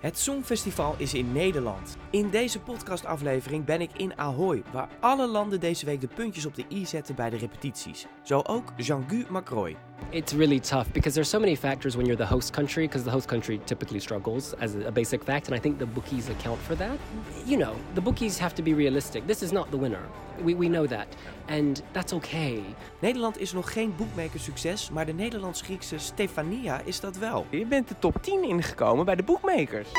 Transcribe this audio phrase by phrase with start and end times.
[0.00, 1.96] Het Songfestival is in Nederland.
[2.10, 6.54] In deze podcastaflevering ben ik in Ahoy, waar alle landen deze week de puntjes op
[6.54, 8.06] de i zetten bij de repetities.
[8.22, 9.76] Zo ook Jean-Guy Macroy.
[10.10, 13.10] It's really tough because there's so many factors when you're the host country, because the
[13.10, 16.74] host country typically struggles as a basic fact, and I think the bookies account for
[16.76, 16.98] that.
[17.46, 19.26] You know, the bookies have to be realistic.
[19.26, 20.02] This is not the winner.
[20.42, 21.08] We, we know that.
[21.48, 22.62] And that's okay.
[23.02, 27.46] Nederland is nog geen boekmakersucces, maar de Nederlands-Griekse Stefania is dat wel.
[27.50, 29.88] Je bent de top 10 ingekomen bij de boekmakers.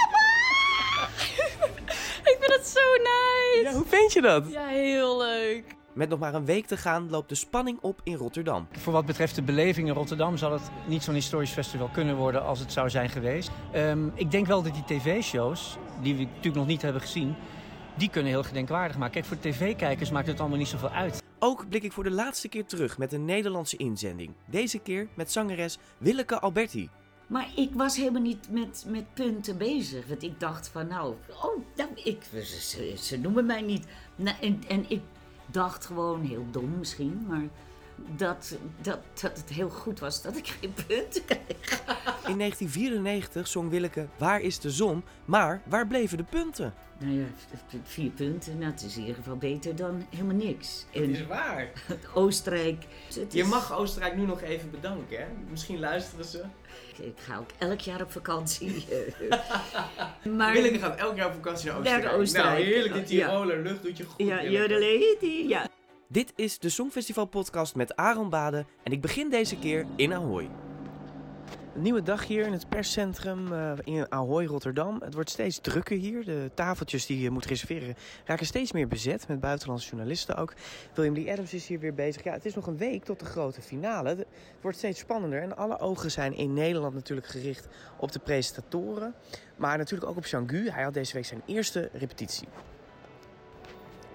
[2.32, 3.62] Ik vind het zo nice.
[3.64, 4.52] Ja, hoe vind je dat?
[4.52, 5.78] Ja, heel leuk.
[6.00, 8.68] Met nog maar een week te gaan loopt de spanning op in Rotterdam.
[8.72, 12.44] Voor wat betreft de beleving in Rotterdam zal het niet zo'n historisch festival kunnen worden
[12.44, 13.52] als het zou zijn geweest.
[13.72, 17.36] Ehm, ik denk wel dat die tv-shows, die we natuurlijk nog niet hebben gezien,
[17.98, 19.14] die kunnen heel gedenkwaardig maken.
[19.14, 21.24] Kijk, voor tv-kijkers maakt het allemaal niet zoveel uit.
[21.40, 24.34] Ook blik ik voor de laatste keer terug met een Nederlandse inzending.
[24.46, 26.90] Deze keer met zangeres Willeke Alberti.
[27.28, 30.08] Maar ik was helemaal niet met, met punten bezig.
[30.08, 33.88] Want ik dacht van nou, oh, nou, ik, ze, ze noemen mij niet.
[34.16, 35.02] Nou, en, en ik
[35.52, 37.48] dacht gewoon, heel dom misschien, maar
[38.16, 41.82] dat, dat, dat het heel goed was dat ik geen punten kreeg.
[42.28, 45.04] In 1994 zong Willeke Waar is de zon?
[45.26, 46.74] Maar waar bleven de punten?
[46.98, 47.26] Nou ja,
[47.84, 50.86] vier punten, nou, het is in ieder geval beter dan helemaal niks.
[50.94, 51.72] En waar.
[52.14, 52.86] Oostenrijk.
[53.20, 55.26] het Je is- mag Oostenrijk nu nog even bedanken, hè?
[55.50, 56.44] Misschien luisteren ze.
[57.02, 58.86] Ik ga ook elk jaar op vakantie.
[60.38, 62.04] maar, Willeke gaat elk jaar op vakantie naar Oostenrijk.
[62.04, 62.58] Naar Oostenrijk.
[62.58, 63.08] Nou, heerlijk.
[63.08, 63.28] De Ja.
[63.28, 64.26] Tiroler lucht doet je goed.
[64.28, 65.70] Ja, ja.
[66.12, 70.50] Dit is de Songfestival podcast met Aaron Baden en ik begin deze keer in Ahoy.
[71.76, 75.02] Een nieuwe dag hier in het perscentrum eh, in Ahoy, Rotterdam.
[75.04, 76.26] Het wordt steeds drukker hier.
[76.26, 80.54] De tafeltjes die je moet reserveren raken steeds meer bezet met buitenlandse journalisten ook.
[80.94, 81.30] William D.
[81.30, 82.24] Adams is hier weer bezig.
[82.24, 84.10] Ja, het is nog een week tot de grote finale.
[84.10, 84.26] Het
[84.62, 89.14] wordt steeds spannender en alle ogen zijn in Nederland natuurlijk gericht op de presentatoren.
[89.56, 90.70] Maar natuurlijk ook op Jean-Guy.
[90.70, 92.48] Hij had deze week zijn eerste repetitie.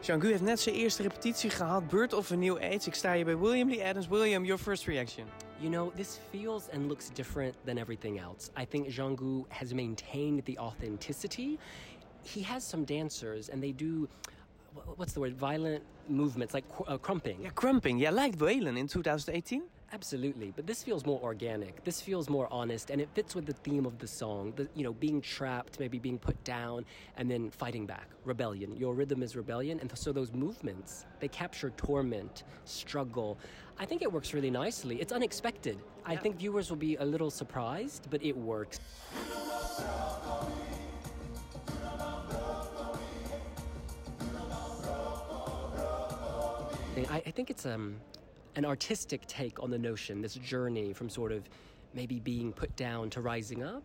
[0.05, 1.89] Jean-Guy heeft net zijn eerste repetitie gehad.
[1.89, 2.87] Bird of a New Age.
[2.87, 4.09] Ik sta hier bij William Lee Adams.
[4.09, 5.27] William, your first reaction.
[5.59, 8.51] You know, this feels and looks different than everything else.
[8.63, 11.59] I think Jean-Gu has maintained the authenticity.
[12.35, 14.09] He has some dancers, and they do,
[14.75, 17.43] wh- what's the word, violent movements, like cr- uh, crumping.
[17.43, 18.01] Ja, crumping.
[18.01, 19.63] Ja, lijkt Waylon in 2018.
[19.95, 21.85] Absolutely, but this feels more organic.
[21.85, 24.53] This feels more honest, and it fits with the theme of the song.
[24.57, 26.85] The, you know, being trapped, maybe being put down,
[27.17, 28.09] and then fighting back.
[28.25, 28.77] Rebellion.
[28.77, 33.39] Your rhythm is rebellion, and so those movements they capture torment, struggle.
[33.79, 35.01] I think it works really nicely.
[35.01, 35.79] It's unexpected.
[36.05, 38.81] I think viewers will be a little surprised, but it works.
[46.97, 48.01] I, I think it's um,
[48.57, 51.49] an artistic take on the notion, this journey from sort of
[51.95, 53.83] maybe being put down to rising up.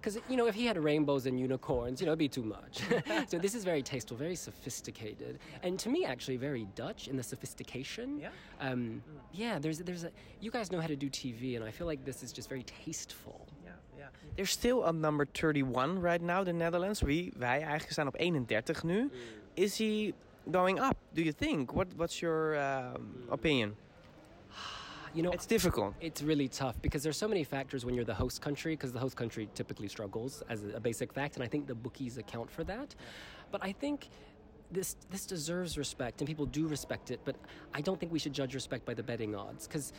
[0.00, 2.82] Because, you know, if he had rainbows and unicorns, you know, it'd be too much.
[3.28, 5.38] so this is very tasteful, very sophisticated.
[5.62, 8.18] And to me, actually, very Dutch in the sophistication.
[8.18, 8.30] Yeah?
[8.58, 9.00] Um,
[9.32, 12.04] yeah, there's, there's a, you guys know how to do TV, and I feel like
[12.04, 13.46] this is just very tasteful.
[13.64, 14.06] Yeah, yeah.
[14.34, 17.00] They're still on number 31 right now, the Netherlands.
[17.00, 19.10] Wie, wij eigenlijk staan op 31 nu.
[19.54, 20.14] Is he
[20.50, 21.70] going up, do you think?
[21.70, 23.76] What, what's your um, opinion?
[25.14, 25.94] You know, It's difficult.
[26.00, 28.98] It's really tough because there's so many factors when you're the host country, because the
[28.98, 32.64] host country typically struggles as a, basic fact, and I think the bookies account for
[32.64, 32.94] that.
[33.50, 34.08] But I think
[34.70, 37.20] this this deserves respect, and people do respect it.
[37.24, 37.36] But
[37.74, 39.92] I don't think we should judge respect by the betting odds, because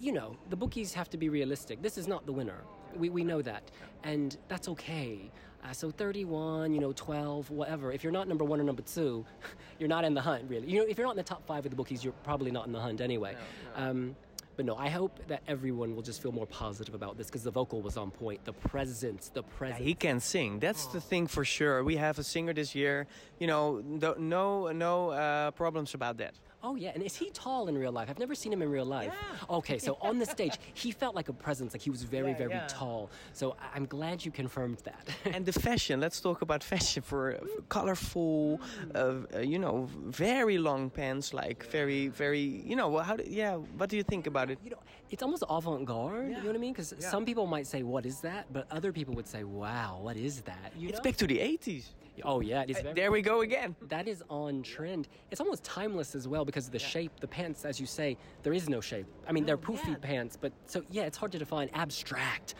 [0.00, 1.80] you know the bookies have to be realistic.
[1.80, 2.64] This is not the winner.
[2.96, 3.70] We we know that,
[4.02, 5.30] and that's okay.
[5.62, 7.92] Uh, so 31, you know, 12, whatever.
[7.92, 9.26] If you're not number one or number two,
[9.78, 10.66] you're not in the hunt, really.
[10.66, 12.66] You know, if you're not in the top five of the bookies, you're probably not
[12.66, 13.36] in the hunt anyway.
[13.76, 14.16] Um,
[14.60, 17.50] but no, I hope that everyone will just feel more positive about this because the
[17.50, 18.44] vocal was on point.
[18.44, 19.86] The presence, the Yeah, presence.
[19.88, 20.58] he can sing.
[20.60, 21.82] That's the thing for sure.
[21.82, 23.06] We have a singer this year.
[23.38, 23.80] You know,
[24.18, 26.34] no no, uh, problems about that.
[26.62, 28.08] oh yeah, and is he tall in real life?
[28.10, 29.12] I've never seen him in real life.
[29.14, 29.56] Yeah.
[29.58, 32.44] Okay, so on the stage, he felt like a presence, like he was very, Yeah,
[32.44, 32.66] very yeah.
[32.80, 33.08] tall.
[33.32, 33.44] So
[33.74, 35.04] I'm glad you confirmed that.
[35.34, 36.00] and the fashion.
[36.00, 37.38] Let's talk about fashion for uh,
[37.76, 38.60] colorful,
[38.94, 39.88] uh, you know,
[40.24, 43.16] very long pants, like very, very, you know, how?
[43.16, 44.58] Do, yeah, what do you think about it?
[44.64, 44.78] you know,
[45.10, 46.28] it's almost avant-garde.
[46.30, 46.72] You know what I mean?
[46.72, 47.08] Because Yeah.
[47.10, 50.42] some people might say, "What is that?" But other people would say, "Wow, what is
[50.42, 51.02] that?" You It's know?
[51.04, 51.94] back to the 80s.
[52.22, 52.76] Oh yeah, it is.
[52.94, 53.74] There we go again.
[53.88, 55.08] that is on trend.
[55.30, 58.52] It's almost timeless as well because of the shape, the pants, as you say, there
[58.52, 59.06] is no shape.
[59.26, 61.70] I mean, they're poofy pants, but so yeah, it's hard to define.
[61.72, 62.54] Abstract.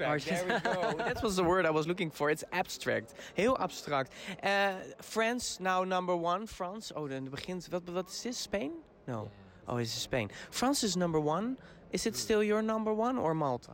[0.00, 0.92] Artist- There we go.
[1.08, 2.30] That was the word I was looking for.
[2.30, 3.12] It's abstract.
[3.34, 4.12] Heel abstract.
[4.42, 6.46] Uh, France now number one.
[6.46, 6.90] France.
[6.96, 7.68] Oh, dan begint.
[7.70, 8.38] Wat, wat is this?
[8.38, 8.72] Spain?
[9.06, 9.30] No.
[9.68, 10.30] Oh, it's Spain.
[10.50, 11.56] France is number one.
[11.92, 13.72] Is it still your number one or Malta?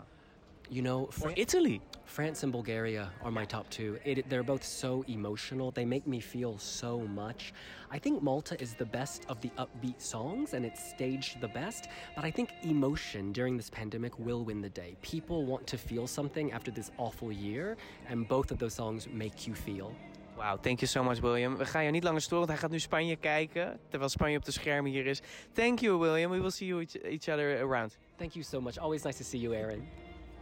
[0.70, 1.80] You know, Fran- Italy?
[2.04, 3.98] France and Bulgaria are my top two.
[4.04, 5.70] It, they're both so emotional.
[5.70, 7.54] They make me feel so much.
[7.90, 11.88] I think Malta is the best of the upbeat songs and it's staged the best.
[12.16, 14.96] But I think emotion during this pandemic will win the day.
[15.00, 17.76] People want to feel something after this awful year,
[18.08, 19.94] and both of those songs make you feel.
[20.38, 21.56] Wow, thank you so much, William.
[21.56, 23.80] We gaan je niet langer storen, want hij gaat nu Spanje kijken.
[23.88, 25.20] Terwijl Spanje op de schermen hier is.
[25.52, 26.30] Thank you, William.
[26.30, 27.96] We will see you each, each other around.
[28.16, 28.78] Thank you so much.
[28.78, 29.88] Always nice to see you, Aaron.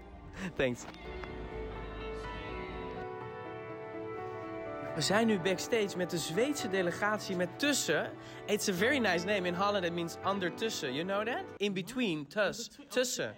[0.57, 0.85] Thanks.
[4.95, 8.11] We zijn nu backstage met de Zweedse delegatie met tussen.
[8.47, 9.47] It's a very nice name.
[9.47, 10.93] In Holland it means undertussen.
[10.93, 11.45] You know that?
[11.57, 12.71] In between, tuss.
[12.89, 13.35] Tussen.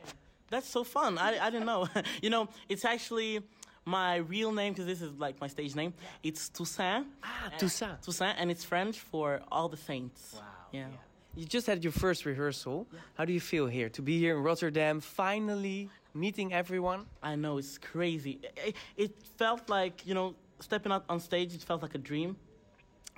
[0.48, 1.18] That's so fun.
[1.18, 1.86] I, I didn't know.
[2.20, 3.40] you know, it's actually
[3.88, 5.94] my real name because this is like my stage name.
[6.22, 7.06] It's Toussaint.
[7.22, 8.02] Ah, Toussaint.
[8.02, 10.34] Toussaint, and it's French for all the saints.
[10.34, 10.42] Wow.
[10.72, 10.86] Yeah.
[11.34, 12.86] You just had your first rehearsal.
[13.14, 13.88] How do you feel here?
[13.90, 17.06] To be here in Rotterdam, finally meeting everyone?
[17.22, 18.40] I know it's crazy.
[18.66, 21.54] It, it felt like you know stepping out on stage.
[21.54, 22.36] It felt like a dream.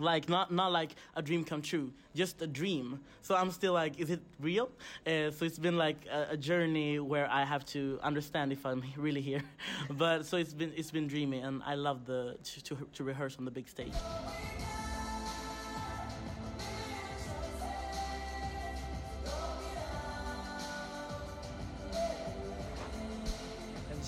[0.01, 3.01] Like not not like a dream come true, just a dream.
[3.23, 4.71] So I'm still like, is it real?
[5.07, 8.83] Uh, so it's been like a, a journey where I have to understand if I'm
[8.97, 9.43] really here.
[9.91, 13.37] but so it's been it's been dreamy, and I love the to, to, to rehearse
[13.39, 13.95] on the big stage.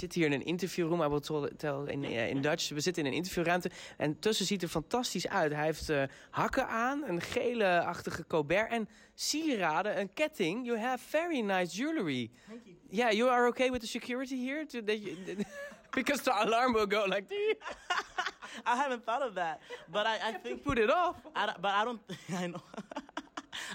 [0.02, 1.02] We zitten hier in een interviewroom.
[1.02, 2.68] I will tell, in, eh, in Dutch.
[2.68, 3.70] We zitten in een interviewruimte.
[3.96, 5.52] En tussen ziet er fantastisch uit.
[5.52, 10.66] Hij heeft eh, hakken aan, een gele-achtige colbert en sieraden, een ketting.
[10.66, 12.30] You have very nice jewelry.
[12.48, 12.76] Thank you.
[12.88, 14.66] Yeah, you are okay with the security here?
[14.66, 15.16] To, that you,
[15.90, 17.24] because the alarm will go like...
[18.66, 19.60] I haven't thought of that,
[19.90, 21.16] but I, I think Put it off.
[21.34, 22.00] I but I don't.
[22.36, 22.62] I know.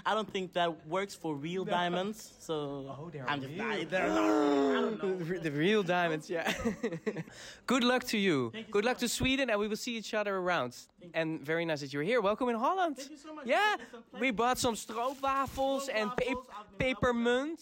[0.06, 2.32] I don't think that works for real diamonds.
[2.40, 2.54] So
[2.98, 3.62] Oh, they're I'm just real.
[3.62, 4.18] I, they're not.
[4.18, 5.16] I don't know.
[5.18, 6.52] The, the real diamonds, yeah.
[7.66, 8.50] Good luck to you.
[8.52, 10.76] Thank you Good so luck to Sweden, and we will see each other around.
[11.14, 12.20] And very nice that you're here.
[12.20, 12.96] Welcome in Holland.
[12.96, 13.46] Thank you so much.
[13.46, 14.20] Yeah, It's a pleasure.
[14.20, 17.60] we bought some stroopwafels and Stroopwafels, pap- I've been in love with pepermunt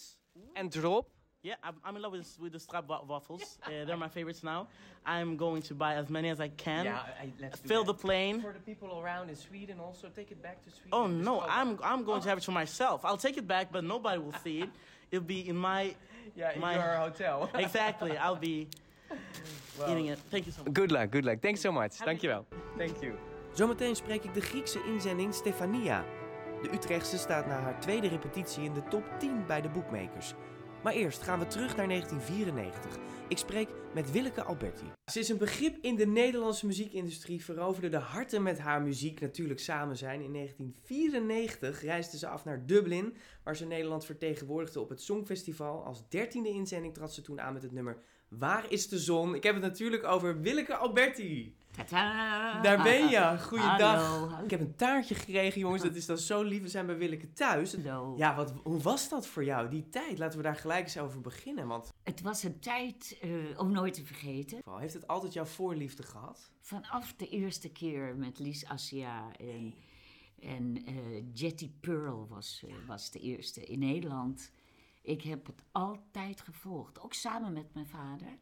[0.56, 1.06] and drop.
[1.46, 3.58] Yeah, I'm, I'm in love with with the strap wa- waffles.
[3.64, 4.66] Uh, they're my favorites now.
[5.04, 6.88] I'm going to buy as many as I can.
[6.88, 8.42] I, let's Fill the plane.
[8.42, 10.90] For the people around in Sweden, also take it back to Sweden.
[10.92, 13.04] Oh no, I'm I'm going to have it for myself.
[13.04, 14.70] I'll take it back, but nobody will see it.
[15.12, 15.94] It'll be in my
[16.34, 17.48] yeah, in my- your hotel.
[17.66, 18.18] exactly.
[18.18, 18.66] I'll be
[19.90, 20.18] eating it.
[20.30, 20.72] Thank you so much.
[20.72, 21.40] Good luck, good luck.
[21.40, 21.92] Thanks so much.
[21.98, 22.44] Dankjewel.
[22.76, 23.12] Thank you.
[23.54, 26.04] Zometeen spreek ik de Griekse inzending Stefania.
[26.62, 30.34] De Utrechtse staat na haar tweede repetitie in de top 10 bij de boekmakers.
[30.86, 32.98] Maar eerst gaan we terug naar 1994.
[33.28, 34.84] Ik spreek met Willeke Alberti.
[35.12, 39.60] Ze is een begrip in de Nederlandse muziekindustrie, veroverde de harten met haar muziek natuurlijk
[39.60, 40.20] samen zijn.
[40.20, 45.84] In 1994 reisde ze af naar Dublin, waar ze Nederland vertegenwoordigde op het Songfestival.
[45.84, 47.98] Als dertiende inzending trad ze toen aan met het nummer
[48.28, 49.34] Waar is de zon?
[49.34, 51.56] Ik heb het natuurlijk over Willeke Alberti.
[51.76, 52.60] Tadaa.
[52.62, 53.38] Daar ben je.
[53.40, 54.42] Goeiedag.
[54.42, 55.82] Ik heb een taartje gekregen, jongens.
[55.82, 56.62] Dat is dan zo lief.
[56.62, 57.72] We zijn bij Willeke thuis.
[57.74, 58.14] Hallo.
[58.16, 60.18] Ja, wat, hoe was dat voor jou, die tijd?
[60.18, 61.66] Laten we daar gelijk eens over beginnen.
[61.66, 64.60] Want Het was een tijd eh, om nooit te vergeten.
[64.78, 66.50] heeft het altijd jouw voorliefde gehad?
[66.60, 69.74] Vanaf de eerste keer met Lies Assia en,
[70.40, 70.94] en eh,
[71.32, 74.50] Jetty Pearl was, eh, was de eerste in Nederland.
[75.02, 78.38] Ik heb het altijd gevolgd, ook samen met mijn vader.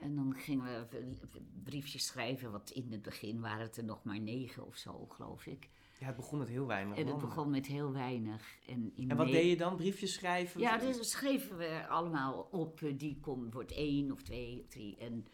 [0.00, 0.98] En dan gingen we
[1.62, 5.46] briefjes schrijven, want in het begin waren het er nog maar negen of zo, geloof
[5.46, 5.68] ik.
[5.98, 6.96] Ja, het begon met heel weinig.
[6.96, 7.28] En het mannen.
[7.28, 8.58] begon met heel weinig.
[8.66, 9.76] En, in En wat deed je dan?
[9.76, 10.60] Briefjes schrijven?
[10.60, 12.82] Ja, dus schreven we allemaal op.
[12.82, 14.96] eh, Die komt, wordt één of twee of drie.
[14.96, 15.26] En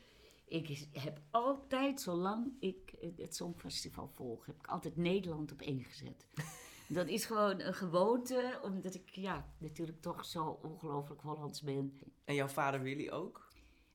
[0.46, 6.26] ik heb altijd, zolang ik het Songfestival volg, heb ik altijd Nederland op één gezet.
[6.88, 11.98] Dat is gewoon een gewoonte, omdat ik ja, natuurlijk toch zo ongelooflijk Hollands ben.
[12.24, 13.47] En jouw vader Willy ook?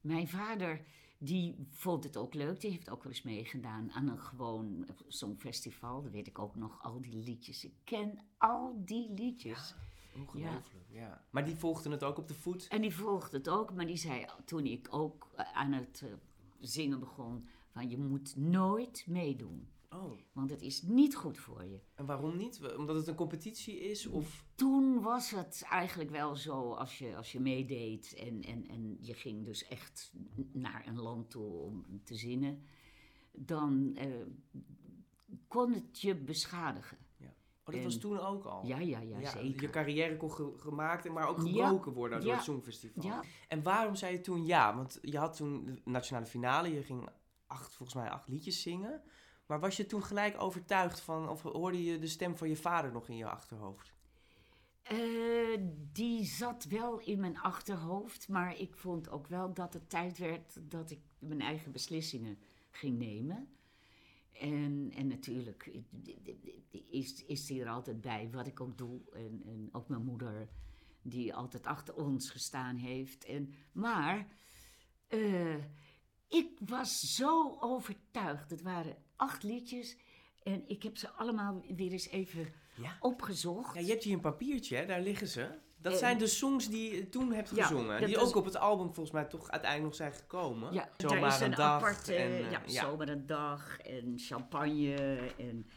[0.04, 0.82] Mijn vader,
[1.18, 2.62] die vond het ook leuk.
[2.62, 6.02] Die heeft ook wel eens meegedaan aan een gewoon songfestival.
[6.02, 7.64] Dat weet ik ook nog, al die liedjes.
[7.64, 9.76] Ik ken al die liedjes.
[10.16, 11.22] Ongelooflijk, ja.
[11.30, 12.68] Maar die volgden het ook op de voet?
[12.68, 16.14] En die volgde het ook, maar die zei toen ik ook eh, aan het eh,
[16.60, 19.68] zingen begon: van je moet nooit meedoen.
[19.94, 21.80] Oh, Want het is niet goed voor je.
[21.96, 22.76] en waarom niet?
[22.78, 24.08] Omdat het een competitie is?
[24.08, 24.46] Of...
[24.56, 29.14] Toen was het eigenlijk wel zo, als je, als je meedeed en, en, en je
[29.14, 30.14] ging dus echt
[30.52, 32.64] naar een land toe om te zingen,
[33.32, 34.08] dan eh,
[35.48, 36.98] kon het je beschadigen.
[37.66, 38.66] Oh, dat was En- toen ook al?
[38.66, 39.62] Ja, ja, ja, zeker.
[39.62, 43.04] Je carrière kon ge- gemaakt, maar ook Ja, gebroken worden door ja, het Songfestival.
[43.04, 43.24] ja.
[43.48, 44.76] En waarom zei je toen ja?
[44.76, 47.10] Want je had toen de nationale finale, je ging
[47.48, 49.02] acht, volgens mij acht liedjes zingen.
[49.46, 52.92] Maar was je toen gelijk overtuigd van, of hoorde je de stem van je vader
[52.92, 53.94] nog in je achterhoofd?
[54.84, 55.60] Eh,
[55.92, 60.72] die zat wel in mijn achterhoofd, maar ik vond ook wel dat het tijd werd
[60.72, 62.38] dat ik mijn eigen beslissingen
[62.72, 63.48] ging nemen.
[64.32, 65.72] En, en natuurlijk
[66.90, 69.02] is, is die er altijd bij, wat ik ook doe.
[69.14, 70.48] En, en ook mijn moeder,
[71.02, 73.26] die altijd achter ons gestaan heeft.
[73.26, 74.28] En, maar
[75.08, 75.56] eh,
[76.28, 78.50] ik was zo overtuigd.
[78.50, 79.98] Het waren acht liedjes
[80.44, 82.98] en ik heb ze allemaal weer eens even Ja.
[83.00, 83.74] opgezocht.
[83.76, 84.86] Ja, je hebt hier een papiertje, hè?
[84.86, 85.48] daar liggen ze.
[85.78, 88.06] Dat Eh, zijn de songs die je toen hebt gezongen.
[88.06, 90.74] die is- ook op het album volgens mij toch uiteindelijk nog zijn gekomen.
[90.74, 94.96] Ja, Zomaar daar is een, dag aparte, en, eh, ja, zomaar een dag en champagne
[95.38, 95.68] en,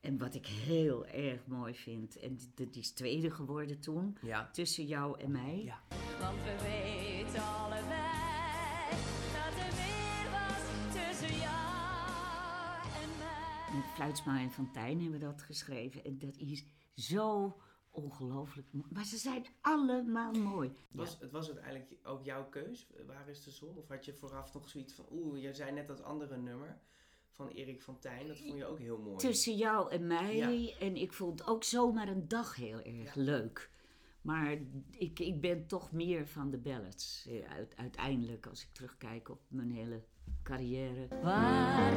[0.00, 2.18] en wat ik heel erg mooi vind.
[2.18, 4.48] En die, die is tweede geworden toen, Ja.
[4.52, 5.62] tussen jou en mij.
[5.64, 5.80] Ja.
[6.20, 8.21] Want we weten allebei
[13.74, 16.04] Met Fluitsma en Fontijn hebben we dat geschreven.
[16.04, 16.64] En dat is
[16.94, 17.56] zo
[17.90, 18.86] ongelooflijk mooi.
[18.92, 20.68] Maar ze zijn allemaal mooi.
[20.68, 23.76] Het was, het was uiteindelijk ook jouw keus, Waar is de zon?
[23.76, 26.80] Of had je vooraf nog zoiets van, oeh, jij zei net dat andere nummer
[27.30, 29.16] van Erik van Tijn, dat vond je ook heel mooi.
[29.16, 30.36] Tussen jou en mij.
[30.36, 30.78] Ja.
[30.78, 33.70] En ik vond ook zomaar een dag heel erg leuk.
[34.22, 34.56] Maar
[34.90, 37.26] ik, ik ben toch meer van de ballads.
[37.28, 40.02] eh, uit- uiteindelijk, als ik terugkijk op mijn hele
[40.42, 41.08] carrière.
[41.22, 41.96] Waar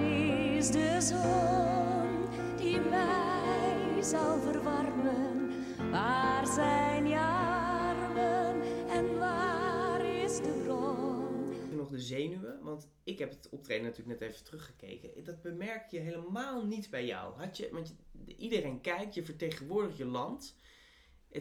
[0.56, 5.50] is de zon die mij zal verwarmen?
[5.92, 11.76] Waar zijn je armen en waar is de bron?
[11.76, 12.60] Nog de zenuwen?
[12.64, 15.24] Want ik heb het optreden natuurlijk net even teruggekeken.
[15.24, 17.34] Dat bemerk je helemaal niet bij jou.
[17.40, 20.58] Had je, want je- iedereen kijkt, je vertegenwoordigt je land.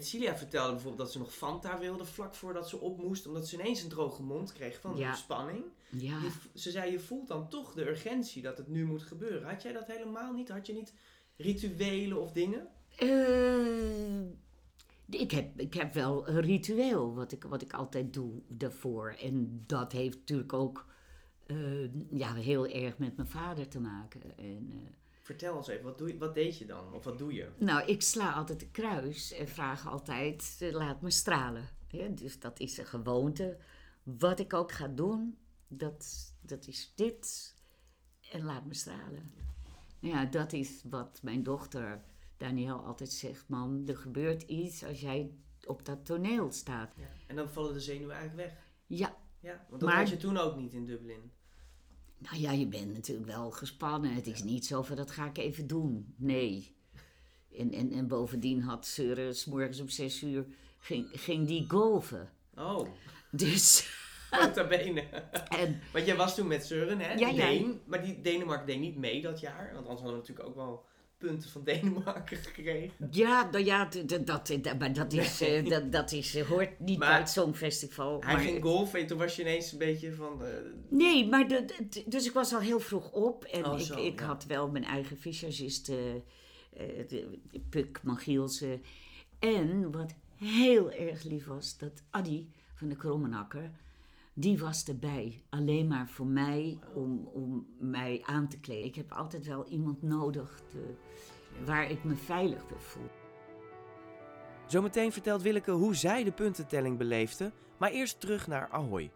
[0.03, 3.27] Celia vertelde bijvoorbeeld dat ze nog Fanta wilde vlak voordat ze op moest.
[3.27, 5.11] Omdat ze ineens een droge mond kreeg van Ja.
[5.11, 5.65] de spanning.
[5.91, 9.49] Ja, Je ze zei, je voelt dan toch de urgentie dat het nu moet gebeuren.
[9.49, 10.49] Had jij dat helemaal niet?
[10.49, 10.93] Had je niet
[11.37, 12.69] rituelen of dingen?
[12.99, 14.21] Eh,
[15.21, 19.17] ik, heb, ik heb wel een ritueel wat ik, wat ik altijd doe daarvoor.
[19.21, 20.87] En dat heeft natuurlijk ook
[21.47, 24.37] eh, ja, heel erg met mijn vader te maken.
[24.39, 24.79] En, eh,
[25.25, 26.93] Vertel eens even, wat, doe je, wat deed je dan?
[26.93, 27.51] Of wat doe je?
[27.59, 31.69] nou, ik sla altijd de kruis en vraag altijd, eh, laat me stralen.
[32.15, 33.59] Dus dat is een gewoonte.
[34.03, 35.39] Wat ik ook ga doen,
[35.69, 37.55] dat, dat is dit.
[38.33, 39.33] En laat me stralen.
[40.01, 42.03] Nou ja, dat is wat mijn dochter
[42.37, 43.49] Daniel altijd zegt.
[43.49, 45.31] Man, er gebeurt iets als jij
[45.67, 46.95] op dat toneel staat.
[46.97, 47.09] Ja.
[47.27, 48.59] En dan vallen de zenuwen eigenlijk weg.
[48.87, 51.33] Ja, Ja, want dat Maar- had je toen ook niet in Dublin.
[52.31, 54.15] Nou ja, je bent natuurlijk wel gespannen.
[54.15, 56.15] Het is niet zo van, dat ga ik even doen.
[56.17, 56.77] Nee.
[57.59, 60.47] En, en, en bovendien had Seuren, s morgens om zes uur,
[60.79, 62.31] ging, ging die golven.
[62.55, 62.89] Oh,
[63.31, 63.89] Dus,
[64.31, 65.01] nota bene.
[65.49, 67.13] en Want jij was toen met Søren, hè?
[67.13, 69.71] Ja, maar die Denemarken deed niet mee dat jaar.
[69.75, 70.85] Want anders hadden we natuurlijk ook wel
[71.19, 73.09] punten van Denemarken gekregen.
[73.11, 73.89] ja, nou ja,
[74.25, 77.29] dat, d- maar dat, is, eh, dat, dat is, eh, hoort niet Maar bij het
[77.31, 78.21] Songfestival.
[78.25, 80.45] Hij maar- ging golfen en toen was je ineens een beetje van...
[80.45, 80.53] eh,
[80.89, 83.45] Nee, maar de, de- dus ik was al heel vroeg op.
[83.45, 84.27] En Oh, ik, zo, ik ja.
[84.27, 85.91] had wel mijn eigen visagist,
[87.71, 88.83] Puk Magielsen.
[89.39, 92.45] En wat heel erg lief was, dat Addy
[92.75, 93.71] van de Krommenakker,
[94.35, 95.43] die was erbij.
[95.51, 98.85] Alleen maar voor mij, om, om mij aan te kleden.
[98.85, 100.95] Ik heb altijd wel iemand nodig te-
[101.65, 103.11] waar ik me veilig bij voel.
[104.67, 107.53] Zometeen vertelt Willeke hoe zij de puntentelling beleefde.
[107.79, 109.11] Maar eerst terug naar Ahoy.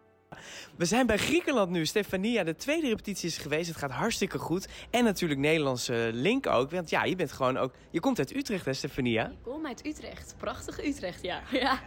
[0.77, 1.87] We zijn bij Griekenland nu.
[1.87, 3.69] Stefania, de tweede repetitie is geweest.
[3.69, 4.69] Het gaat hartstikke goed.
[4.91, 6.71] En natuurlijk Nederlandse link ook.
[6.71, 7.73] Want ja, je bent gewoon ook...
[7.91, 9.29] Je komt uit Utrecht, hè, Stefania?
[9.31, 10.35] Ik kom uit Utrecht.
[10.39, 11.43] Prachtige Utrecht, ja.
[11.51, 11.81] ja.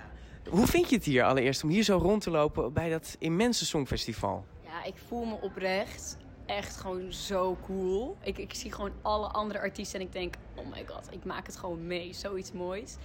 [0.49, 3.65] Hoe vind je het hier allereerst om hier zo rond te lopen bij dat immense
[3.65, 4.45] songfestival?
[4.63, 8.17] Ja, ik voel me oprecht echt gewoon zo cool.
[8.23, 11.45] Ik, ik zie gewoon alle andere artiesten en ik denk, oh my god, ik maak
[11.45, 12.13] het gewoon mee.
[12.13, 12.95] Zoiets moois.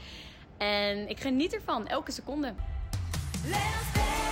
[0.57, 2.55] En ik geniet ervan, elke seconde.
[3.45, 4.26] Let's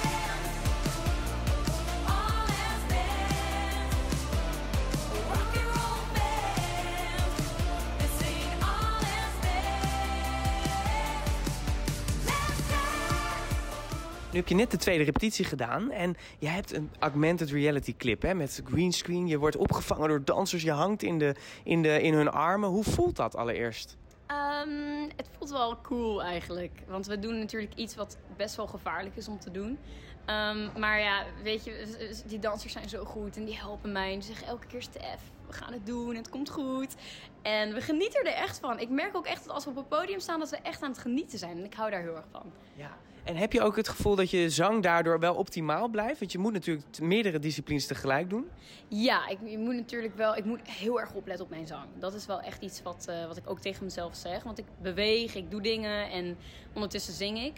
[14.34, 18.22] Nu heb je net de tweede repetitie gedaan en je hebt een augmented reality clip
[18.22, 19.26] hè, met greenscreen.
[19.26, 22.68] Je wordt opgevangen door dansers, je hangt in, de, in, de, in hun armen.
[22.68, 23.96] Hoe voelt dat allereerst?
[24.26, 26.82] Ehm, het voelt wel cool eigenlijk.
[26.86, 29.78] Want we doen natuurlijk iets wat best wel gevaarlijk is om te doen.
[30.24, 31.86] Ehm, maar ja, weet je,
[32.26, 34.12] die dansers zijn zo goed en die helpen mij.
[34.12, 36.94] En die zeggen elke keer, Stef, we gaan het doen, het komt goed.
[37.42, 38.78] En we genieten er echt van.
[38.78, 40.90] Ik merk ook echt dat als we op het podium staan, dat we echt aan
[40.90, 41.56] het genieten zijn.
[41.56, 42.52] En ik hou daar heel erg van.
[42.76, 42.96] Ja.
[43.24, 46.18] En heb je ook het gevoel dat je zang daardoor wel optimaal blijft?
[46.18, 48.48] Want je moet natuurlijk meerdere disciplines tegelijk doen.
[48.88, 50.36] Ja, ik, je moet natuurlijk wel.
[50.36, 51.84] Ik moet heel erg opletten op mijn zang.
[51.98, 54.42] Dat is wel echt iets wat, eh, wat ik ook tegen mezelf zeg.
[54.42, 56.36] Want ik beweeg, ik doe dingen en
[56.74, 57.52] ondertussen zing ik.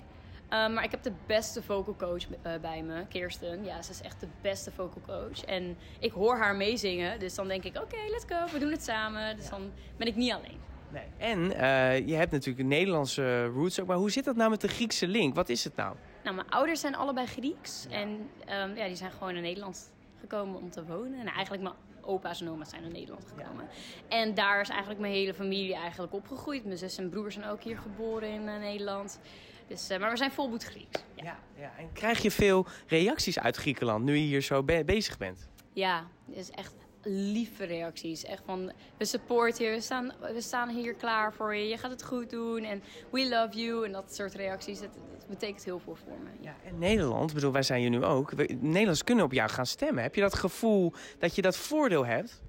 [0.48, 3.64] Eh, maar ik heb de beste vocal coach eh, bij me, Kirsten.
[3.64, 5.44] Ja, ze is echt de beste vocal coach.
[5.44, 7.18] En ik hoor haar meezingen.
[7.18, 9.36] Dus dan denk ik, oké, let's go, we doen het samen.
[9.36, 10.74] Dus dan ben ik niet alleen.
[10.96, 11.30] Nee.
[11.34, 13.86] En eh, je hebt natuurlijk een Nederlandse roots ook.
[13.86, 15.34] Maar hoe zit dat nou met de Griekse link?
[15.34, 15.96] Wat is het nou?
[16.24, 17.86] Nou, mijn ouders zijn allebei Grieks.
[17.90, 21.20] En ehm, ja, die zijn gewoon naar Nederland gekomen om te wonen.
[21.20, 23.68] En eigenlijk mijn opa's en oma's zijn naar Nederland gekomen.
[24.08, 26.64] En daar is eigenlijk mijn hele familie eigenlijk opgegroeid.
[26.64, 29.20] Mijn zus en broers zijn ook hier geboren in eh, Nederland.
[29.66, 31.04] Dus, eh, maar we zijn volbloed Grieks.
[31.14, 31.24] Ja.
[31.24, 31.72] Ja, ja.
[31.78, 35.48] En krijg je veel reacties uit Griekenland nu je hier zo be- bezig bent?
[35.72, 36.74] Ja, is echt
[37.06, 38.24] lieve reacties.
[38.24, 41.90] Echt van, we support je, we staan, we staan hier klaar voor je, je gaat
[41.90, 43.84] het goed doen en we love you.
[43.84, 46.30] En dat soort reacties, dat, dat betekent heel veel voor me.
[46.40, 46.56] Ja.
[46.64, 48.30] En Nederland, bedoel, wij zijn hier nu ook.
[48.30, 50.02] We, Nederlanders kunnen op jou gaan stemmen.
[50.02, 52.44] Heb je dat gevoel dat je dat voordeel hebt?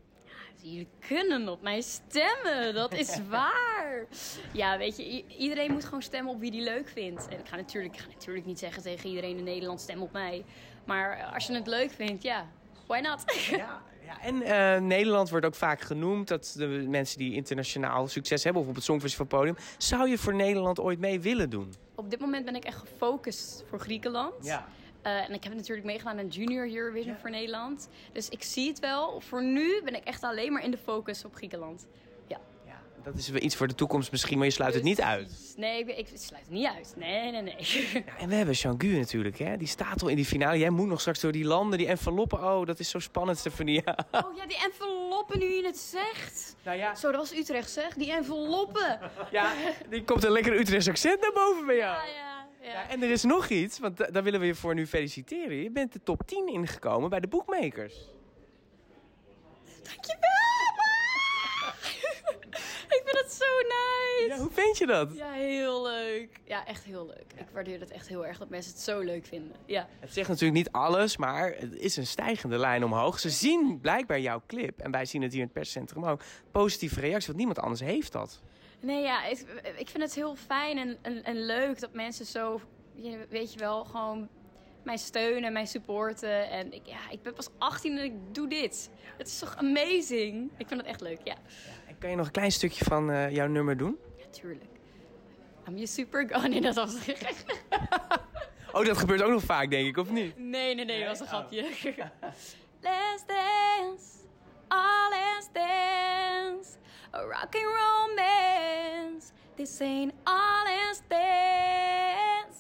[0.62, 4.06] Jullie kunnen op mij stemmen, dat is waar.
[4.54, 7.28] Ja, weet je, iedereen moet gewoon stemmen op wie die leuk vindt.
[7.28, 10.12] En ik ga natuurlijk, ik ga natuurlijk niet zeggen tegen iedereen in Nederland, stem op
[10.12, 10.46] mij.
[10.86, 12.48] Maar als je het leuk vindt, ja,
[12.88, 13.24] why not?
[13.50, 14.22] Ja, ja.
[14.22, 18.68] En eh, Nederland wordt ook vaak genoemd dat de mensen die internationaal succes hebben, of
[18.68, 21.74] op het Songfestival podium, zou je voor Nederland ooit mee willen doen?
[21.96, 24.34] Op dit moment ben ik echt gefocust voor Griekenland.
[25.02, 27.20] Eh, en ik heb natuurlijk meegedaan aan Junior Eurovision Ja.
[27.20, 27.90] voor Nederland.
[28.12, 29.22] Dus ik zie het wel.
[29.22, 31.88] Voor nu ben ik echt alleen maar in de focus op Griekenland.
[33.08, 35.54] Dat is iets voor de toekomst misschien, maar je sluit het niet uit.
[35.58, 36.94] Nee, ik, ik sluit het niet uit.
[36.98, 37.56] Nee, nee, nee.
[38.06, 39.58] Ja, en we hebben Jean-Gu natuurlijk, hè?
[39.58, 40.58] die staat al in die finale.
[40.58, 42.44] Jij moet nog straks door die landen, die enveloppen.
[42.44, 43.82] Oh, dat is zo spannend, Stefanie.
[43.86, 43.98] Ja.
[44.12, 46.56] Oh ja, die enveloppen nu je het zegt.
[46.64, 47.94] Nou ja, Zo, dat was Utrecht zeg.
[47.94, 49.00] Die enveloppen.
[49.32, 49.54] ja,
[49.90, 51.96] die komt een lekker Utrechts accent naar boven bij jou.
[51.96, 52.72] Ja, ja, ja.
[52.72, 55.56] Ja, en er is nog iets, want da- daar willen we je voor nu feliciteren.
[55.64, 57.96] Je bent de top 10 ingekomen bij de boekmakers.
[59.84, 60.36] Dankjewel.
[62.98, 63.46] ik vind het zo
[64.28, 65.16] Ja, hoe vind je dat?
[65.16, 66.40] Ja, heel leuk.
[66.46, 67.34] Ja, echt heel leuk.
[67.36, 69.56] Ik waardeer het echt heel erg dat mensen het zo leuk vinden.
[69.66, 69.88] Ja.
[70.00, 73.20] Het zegt natuurlijk niet alles, maar het is een stijgende lijn omhoog.
[73.20, 76.22] Ze zien blijkbaar jouw clip, en wij zien het hier in het perscentrum ook,
[76.52, 78.42] positieve reacties, want niemand anders heeft dat.
[78.80, 79.46] Nee, ja, ik,
[79.78, 82.62] ik vind het heel fijn en, en, en leuk dat mensen zo,
[83.30, 84.30] weet je wel, gewoon
[84.84, 86.50] mij steunen en mij supporten.
[86.50, 88.90] En ik, ja, ik ben pas 18 en ik doe dit.
[89.18, 90.52] Het is toch amazing?
[90.58, 91.36] Ik vind het echt leuk, ja.
[91.88, 93.98] En kan je nog een klein stukje van eh, jouw nummer doen?
[94.38, 94.70] Natuurlijk.
[95.68, 96.50] I'm your super gun.
[96.52, 96.96] Nee, dat was...
[98.72, 100.38] Oh, dat gebeurt ook nog vaak, denk ik, of niet?
[100.38, 101.62] Nee, nee, nee, dat was een grapje.
[102.82, 104.04] let's dance,
[104.70, 106.78] oh let's dance,
[107.16, 109.32] a rocking romance.
[109.56, 112.60] This ain't all let's dance.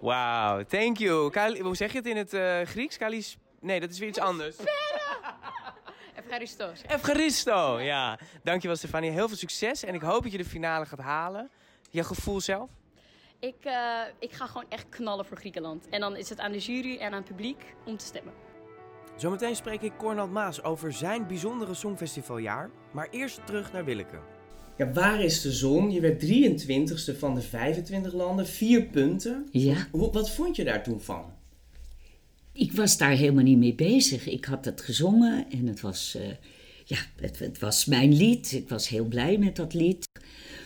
[0.00, 1.30] Wauw, thank you.
[1.30, 2.96] Kali- hoe zeg je het in het eh, Grieks?
[2.96, 3.36] Kalis...
[3.60, 4.56] Nee, dat is weer iets anders.
[6.32, 6.72] Evgaristo.
[6.86, 8.18] Evgaristo, ja.
[8.42, 9.10] Dankjewel Stefanie.
[9.10, 9.84] Heel veel succes.
[9.84, 11.50] En ik hoop dat je de finale gaat halen.
[11.90, 12.70] Je gevoel zelf?
[13.38, 15.88] Ik, eh, ik ga gewoon echt knallen voor Griekenland.
[15.88, 18.32] En dan is het aan de jury en aan het publiek om te stemmen.
[19.16, 22.70] Zometeen spreek ik Cornald Maas over zijn bijzondere Songfestivaljaar.
[22.92, 24.18] Maar eerst terug naar Willeke.
[24.76, 25.90] Ja, waar is de zon?
[25.90, 29.48] Je werd 23ste van de 25 landen, vier punten.
[29.50, 29.86] Ja.
[29.90, 31.40] Wat vond je daar toen van?
[32.52, 34.26] Ik was daar helemaal niet mee bezig.
[34.28, 36.22] Ik had het gezongen en het was, eh,
[36.84, 38.52] ja, het, het was mijn lied.
[38.52, 40.06] Ik was heel blij met dat lied.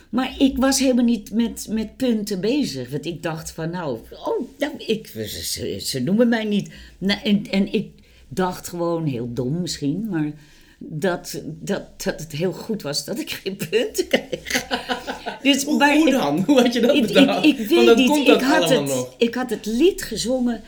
[0.09, 2.89] Maar ik was helemaal niet met, met punten bezig.
[2.89, 6.69] Want ik dacht van, nou, oh, nou ik, ze, ze, noemen mij niet.
[6.97, 7.89] Nou, en, en ik
[8.27, 10.31] dacht gewoon, heel dom misschien, maar
[10.79, 14.65] dat, dat, dat het heel goed was dat ik geen punten kreeg.
[15.41, 16.43] Dus, Hoe, maar hoe ik- dan?
[16.43, 17.45] Hoe had je dat ik, bedacht?
[17.45, 18.27] ik, ik Want weet dat niet.
[18.27, 19.15] Ik had, het, nog.
[19.17, 20.61] ik had het lied gezongen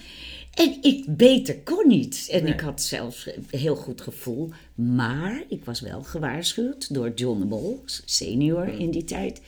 [0.60, 2.28] en ik beter kon niet.
[2.32, 2.54] En Nee.
[2.54, 4.50] ik had zelfs een heel goed gevoel.
[4.76, 9.41] Maar ik was wel gewaarschuwd door John de Mol, senior in die tijd.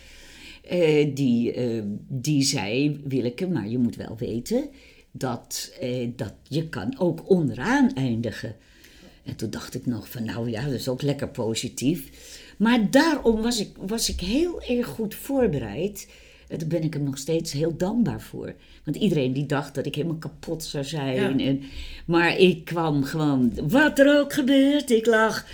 [0.63, 4.69] Eh, die, eh, die zei, Willeke, maar je moet wel weten
[5.12, 8.56] dat, eh, dat je kan ook onderaan eindigen.
[9.24, 12.10] En toen dacht ik nog van, nou ja, dat is ook lekker positief.
[12.58, 16.08] Maar daarom was ik, was ik heel erg goed voorbereid.
[16.47, 18.56] En daar ben ik hem nog steeds heel dankbaar voor.
[18.84, 21.15] Want iedereen die dacht dat ik helemaal kapot zou zijn.
[21.39, 21.46] Ja.
[21.46, 21.62] En,
[22.06, 25.46] maar ik kwam gewoon, wat er ook gebeurt, ik lag.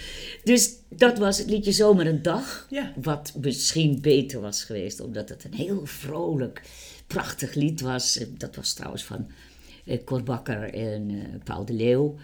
[0.44, 2.68] Dus dat was het liedje Zomer een Dag.
[2.70, 2.94] Ja.
[3.02, 6.62] Wat misschien beter was geweest, omdat het een heel vrolijk,
[7.08, 8.18] prachtig lied was.
[8.18, 9.28] Eh, Dat was trouwens van
[9.86, 12.16] eh, Cor Bakker en eh, Paul de Leeuw.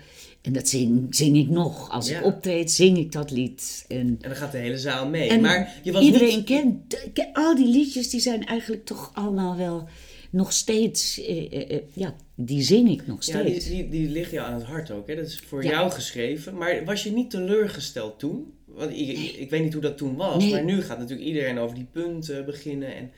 [0.42, 1.90] En dat zing, zing ik nog.
[1.90, 2.20] Als Ja.
[2.20, 3.86] ik optreed, zing ik dat lied.
[3.88, 5.30] En, En dan gaat de hele zaal mee.
[5.30, 6.46] en maar je was iedereen niet...
[6.46, 6.98] kent...
[7.14, 9.88] ke- Al die liedjes die zijn eigenlijk toch allemaal wel
[10.34, 13.66] nog steeds, eh, eh, eh, ja, die zing ik nog Ja, die, steeds.
[13.68, 15.08] die, die liggen je aan het hart ook.
[15.08, 15.16] Hè?
[15.16, 15.70] Dat is voor Ja.
[15.70, 16.58] jou geschreven.
[16.58, 18.54] Maar was je niet teleurgesteld toen?
[18.66, 20.44] Want ik, ik, ik weet niet hoe dat toen was.
[20.44, 20.52] Nee.
[20.52, 22.96] Maar nu gaat natuurlijk iedereen over die punten beginnen.
[22.96, 23.12] En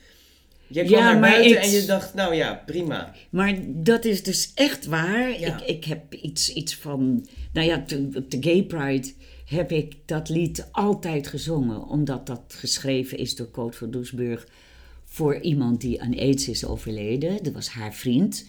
[0.67, 3.15] jij Ja, kwam naar buiten en je dacht, nou ja, prima.
[3.29, 5.39] Maar dat is dus echt waar.
[5.39, 5.61] Ja.
[5.61, 7.27] Ik, ik heb iets, iets van.
[7.53, 9.11] Nou ja, op de Gay Pride
[9.45, 11.87] heb ik dat lied altijd gezongen.
[11.87, 14.47] Omdat dat geschreven is door Coot van Doesburg.
[15.15, 17.43] Voor iemand die aan AIDS is overleden.
[17.43, 18.45] Dat was haar vriend.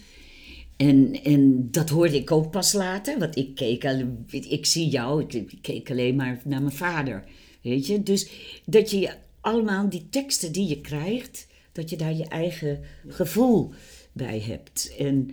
[0.77, 3.19] En, en dat hoorde ik ook pas later.
[3.19, 7.23] Want ik keek al, ik zie jou, ik, keek alleen maar naar mijn vader.
[7.61, 8.03] Weet je?
[8.03, 8.29] Dus
[8.65, 9.09] dat je
[9.41, 13.71] allemaal die teksten die je krijgt, dat je daar je eigen gevoel
[14.11, 14.95] bij hebt.
[14.97, 15.29] En,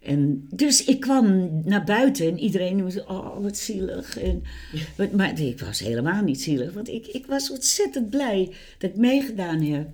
[0.00, 4.18] en dus ik kwam naar buiten en iedereen was, oh wat zielig.
[4.18, 4.42] En,
[4.96, 8.96] wat- maar ik was helemaal niet zielig, want ik, ik was ontzettend blij dat ik
[8.96, 9.88] meegedaan heb.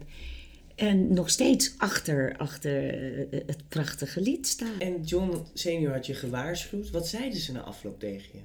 [0.78, 2.88] En nog steeds achter, achter
[3.30, 4.80] eh, het prachtige lied staan.
[4.80, 6.90] En John senior had je gewaarschuwd.
[6.90, 8.40] Wat zeiden ze na afloop tegen je?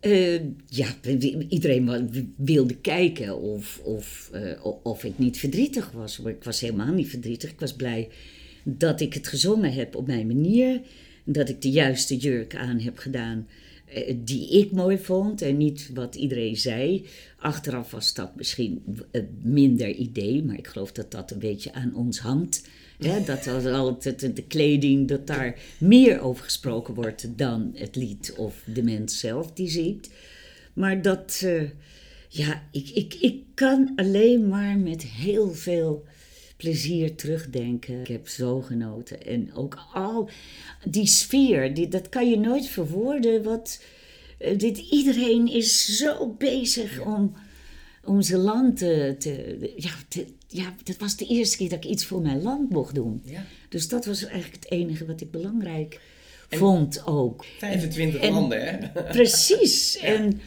[0.00, 0.86] Eh, ja,
[1.48, 6.18] iedereen wilde kijken of, of, eh, of ik niet verdrietig was.
[6.18, 7.50] Maar ik was helemaal niet verdrietig.
[7.50, 8.08] Ik was blij
[8.64, 10.80] dat ik het gezongen heb op mijn manier.
[11.24, 13.46] Dat ik de juiste jurk aan heb gedaan
[14.16, 17.06] die ik mooi vond en niet wat iedereen zei.
[17.38, 21.94] Achteraf was dat misschien een minder idee, maar ik geloof dat dat een beetje aan
[21.94, 22.68] ons hangt.
[22.98, 28.34] Hè, dat was altijd de, kleding, dat daar meer over gesproken wordt dan het lied
[28.36, 30.10] of de mens zelf die zingt.
[30.72, 31.62] Maar dat, eh,
[32.28, 36.04] ja, ik, ik, ik kan alleen maar met heel veel
[36.60, 38.00] plezier terugdenken.
[38.00, 39.26] Ik heb zo genoten.
[39.26, 40.28] En ook al
[40.84, 43.42] die sfeer, die, dat kan je nooit verwoorden.
[43.42, 43.82] Wat,
[44.38, 47.32] eh, dit, iedereen is zo bezig om,
[48.04, 51.90] om zijn land te, te, ja, te- ja, dat was de eerste keer dat ik
[51.90, 53.22] iets voor mijn land mocht doen.
[53.24, 53.44] Ja.
[53.68, 56.00] Dus dat was eigenlijk het enige wat ik belangrijk
[56.48, 57.44] vond ook.
[57.58, 59.02] 25 en- landen, hè?
[59.02, 59.96] Precies.
[60.02, 60.40] En,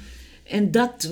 [0.44, 1.12] en dat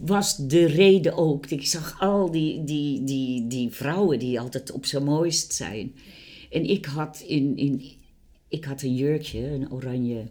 [0.00, 1.46] was de reden ook.
[1.46, 5.94] Ik zag al die, die, die, die vrouwen die altijd op zijn mooist zijn.
[6.50, 7.82] En ik had, in, in,
[8.48, 10.22] ik had een jurkje, een oranje.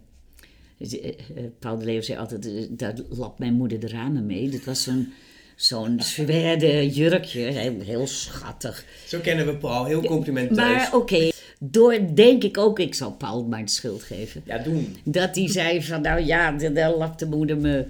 [0.78, 1.14] eh, eh,
[1.58, 4.48] Paul de Leeuw zei altijd, eh, daar lapt mijn moeder de ramen mee.
[4.48, 5.12] Dat was zo'n
[5.56, 6.00] zo'n
[6.88, 8.84] jurkje, heel, heel schattig.
[9.06, 9.84] Zo kennen we Paul.
[9.84, 10.56] Heel complimenteus.
[10.56, 11.30] Maar oké,
[11.70, 14.42] door denk ik ook, ik zal Paul maar de schuld geven.
[14.44, 14.96] Ja, doen.
[15.04, 17.86] Dat hij zei van, nou ja, daar lapt de moeder me...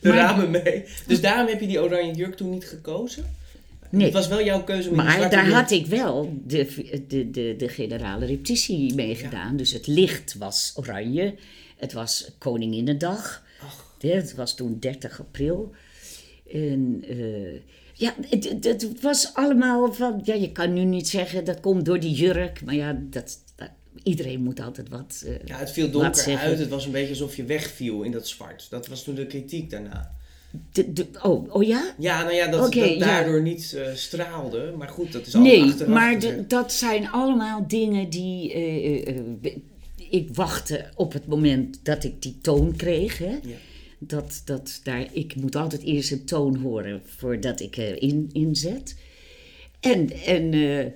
[0.00, 0.84] De Maar- ramen mee.
[1.06, 3.24] Dus daarom heb je die oranje jurk toen niet gekozen?
[3.90, 4.04] Nee.
[4.04, 6.66] Het was wel jouw keuze om Maar daar had ik wel de,
[7.08, 9.56] de, de, de generale repetitie mee gedaan.
[9.56, 11.34] Dus het licht was oranje.
[11.76, 13.42] Het was Koninginnedag.
[14.00, 15.72] Het was toen 30 april.
[16.52, 17.16] En eh,
[17.98, 20.20] ja, het, was allemaal van...
[20.24, 22.64] Ja, je kan nu niet zeggen dat komt door die jurk.
[22.64, 23.70] Maar ja, dat, dat-
[24.02, 25.22] iedereen moet altijd wat...
[25.26, 26.58] eh, Ja, het viel donker uit.
[26.58, 28.66] Het was een beetje alsof je wegviel in dat zwart.
[28.70, 30.14] Dat was toen de kritiek daarna.
[30.72, 31.94] de- de- oh, oh ja?
[31.98, 32.98] Ja, nou ja, dat, dat ja.
[32.98, 34.74] daardoor niet eh, straalde.
[34.78, 38.52] Maar goed, dat is al Nee, achteraf maar de- dat zijn allemaal dingen die.
[38.52, 39.16] eh,
[40.10, 43.18] ik wachtte op het moment dat ik die toon kreeg.
[43.18, 43.38] Hè?
[43.98, 48.96] Dat, dat daar, ik moet altijd eerst een toon horen voordat ik erin inzet.
[49.80, 50.86] En, en eh,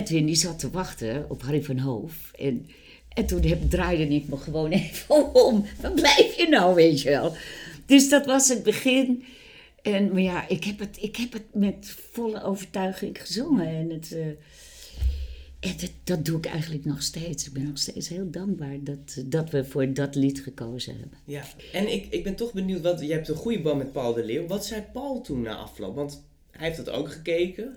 [0.00, 2.32] Edwin die zat te wachten op Harry van Hoof.
[2.38, 2.66] En,
[3.08, 5.64] en toen heb, draaide ik me gewoon even om.
[5.80, 7.36] Waar blijf je nou, weet je wel?
[7.86, 9.24] Dus dat was het begin.
[9.82, 13.66] En, maar ja, ik heb, het, ik heb het met volle overtuiging gezongen.
[13.66, 14.26] En, het, eh,
[15.64, 17.46] en dat, dat doe ik eigenlijk nog steeds.
[17.46, 21.18] Ik ben nog steeds heel dankbaar dat, dat we voor dat lied gekozen hebben.
[21.24, 24.12] Ja, en ik, ik ben toch benieuwd, want je hebt een goede band met Paul
[24.12, 24.46] de Leeuw.
[24.46, 25.94] Wat zei Paul toen na afloop?
[25.94, 27.76] Want hij heeft dat ook gekeken.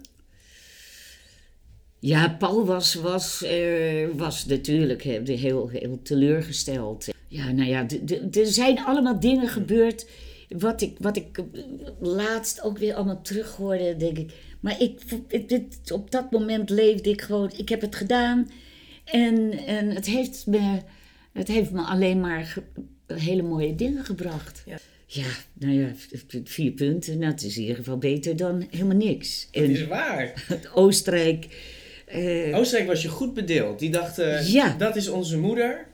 [1.99, 7.07] Ja, Paul was, was, eh, was natuurlijk heel, heel teleurgesteld.
[7.27, 7.85] Ja, nou ja,
[8.31, 10.07] er zijn allemaal dingen gebeurd.
[10.49, 11.43] Wat ik, wat ik eh,
[11.99, 14.31] laatst ook weer allemaal terughoorde, denk ik.
[14.59, 14.99] Maar ik,
[15.93, 17.51] op dat moment leefde ik gewoon.
[17.57, 18.49] Ik heb het gedaan.
[19.05, 20.79] En, en het, heeft me,
[21.33, 22.55] het heeft me alleen maar
[23.13, 24.63] hele mooie dingen gebracht.
[24.65, 24.77] Ja.
[25.09, 25.87] Ja, nou ja,
[26.43, 27.17] vier punten.
[27.17, 29.47] Nou, het is in ieder geval beter dan helemaal niks.
[29.51, 30.45] Dat is waar.
[30.73, 31.47] Oostenrijk.
[32.05, 33.79] eh, Oostenrijk was je goed bedeeld.
[33.79, 34.75] Die dachten, Ja.
[34.77, 35.87] dat is onze moeder.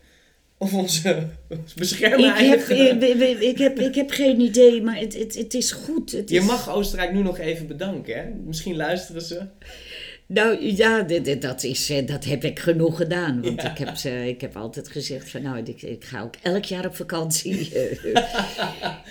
[0.63, 1.09] Of onze
[1.49, 2.37] ik, bescherming.
[2.37, 6.11] heb, eh, ik, heb, ik heb geen idee, maar het, het, het is goed.
[6.11, 8.23] Het Je is- mag Oostenrijk nu nog even bedanken, hè?
[8.45, 9.41] Misschien luisteren ze.
[10.27, 11.01] Nou ja,
[11.39, 13.41] dat, is, eh, dat heb ik genoeg gedaan.
[13.41, 16.65] Want ik, heb, ze- ik heb altijd gezegd van nou, ik, ik ga ook elk
[16.65, 17.71] jaar op vakantie.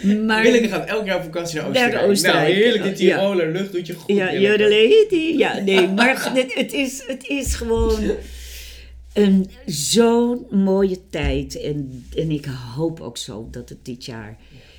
[0.26, 2.04] maar, Willeke gaat elk jaar op vakantie naar Oostenrijk.
[2.10, 2.42] Oostenrijk.
[2.48, 2.84] Nou, heerlijk.
[2.84, 2.92] Ja.
[3.18, 4.16] Tiroler lucht doet je goed.
[4.16, 5.36] Ja, Willeke.
[5.38, 8.00] Ja, nee, maar het, het, is, het is gewoon
[9.14, 11.60] een zo'n mooie tijd.
[11.60, 12.44] En, en ik
[12.74, 14.38] hoop ook zo dat het dit jaar,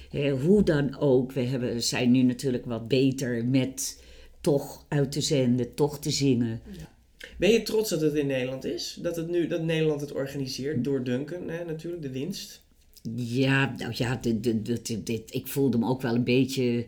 [0.09, 4.01] hè, hoe dan ook, we hebben, zijn nu natuurlijk wat beter met
[4.41, 6.61] toch uit te zenden, toch te zingen.
[7.37, 8.97] Ben je trots dat het in Nederland is?
[9.01, 12.61] Dat, het nu, dat Nederland het organiseert door Duncan, hè, natuurlijk, de winst.
[13.15, 16.85] Ja, nou ja, dit, dit, dit, dit- ik voelde me ook wel een beetje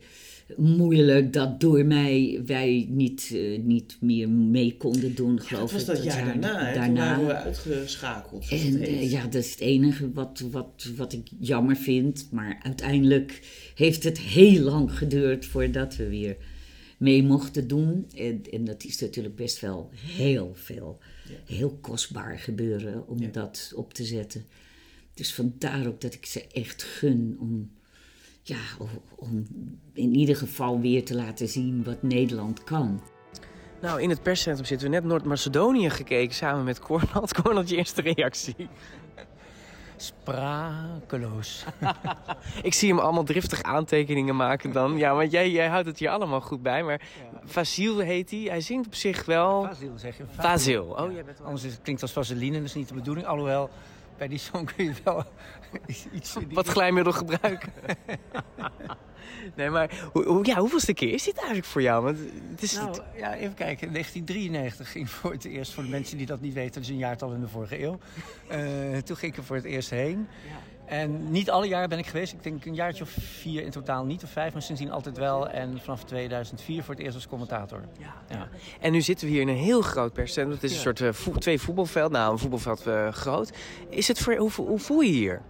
[0.57, 5.85] moeilijk dat door mij wij niet, eh, niet meer mee konden doen, Ja, geloof dat
[5.85, 6.03] was ik.
[6.03, 6.65] dat jaar daarna?
[6.65, 6.93] Toen daarna.
[7.15, 11.75] waren we uitgeschakeld, En eh, ja, dat is het enige wat, wat, wat ik jammer
[11.75, 12.27] vind.
[12.31, 13.41] Maar uiteindelijk
[13.75, 16.37] heeft het heel lang geduurd voordat we weer
[16.97, 18.05] mee mochten doen.
[18.15, 20.99] En, en dat is natuurlijk best wel heel veel,
[21.45, 23.27] heel kostbaar gebeuren om Ja.
[23.31, 24.45] dat op te zetten.
[25.13, 27.69] Dus vandaar ook dat ik ze echt gun om,
[28.47, 28.59] ja,
[29.15, 29.47] om,
[29.93, 33.01] in ieder geval weer te laten zien wat Nederland kan.
[33.81, 37.33] Nou, in het perscentrum zitten we net Noord-Macedonië gekeken samen met Cornald.
[37.41, 38.55] Cornald, je eerste reactie.
[39.95, 41.65] Sprakeloos.
[42.61, 44.97] Ik zie hem allemaal driftig aantekeningen maken dan.
[44.97, 46.83] Ja, want jij, jij houdt het hier allemaal goed bij.
[46.83, 47.01] Maar
[47.43, 48.39] Vasil heet hij.
[48.39, 49.63] Hij zingt op zich wel...
[49.63, 50.23] Vasil zeg je.
[50.29, 50.83] Vasil.
[50.83, 51.47] Oh, jij bent wel...
[51.47, 53.27] Anders is, het klinkt als vaseline, dat is niet de bedoeling.
[53.27, 53.69] Alhoewel,
[54.17, 55.23] bij die song kun je wel
[56.13, 56.37] iets...
[56.51, 57.73] Wat glijmiddel gebruiken.
[59.55, 62.03] nee, maar hoe, hoe, ja, hoeveelste keer is dit eigenlijk voor jou?
[62.03, 62.17] Want
[62.51, 62.73] het is...
[62.73, 63.91] Nou, ja, even kijken.
[63.91, 66.97] 1993 ging voor het eerst, voor de mensen die dat niet weten, dat is een
[66.97, 67.99] jaartal in de vorige eeuw.
[68.47, 70.27] Eh, toen ging ik er voor het eerst heen.
[70.85, 72.33] En niet alle jaren ben ik geweest.
[72.33, 75.49] Ik denk een jaartje of vier in totaal, niet of vijf, maar sindsdien altijd wel.
[75.49, 77.81] En vanaf 2004 voor het eerst als commentator.
[78.29, 78.47] Ja.
[78.79, 80.51] En nu zitten we hier in een heel groot perscentrum.
[80.55, 80.81] Het is een Ja.
[80.95, 82.11] soort vo- twee voetbalveld.
[82.11, 83.51] Nou, een voetbalveld eh, groot.
[83.89, 85.41] Is het voor, hoe, hoe voel je hier?